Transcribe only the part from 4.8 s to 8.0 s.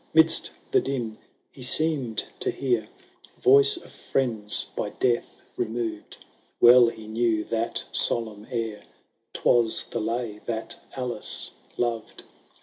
death removed;— Well he knew that